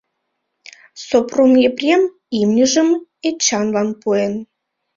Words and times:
Сопром 1.05 1.51
Епрем 1.67 2.03
имньыжым 2.39 2.89
Эчанлан 3.27 3.89
пуэн. 4.01 4.33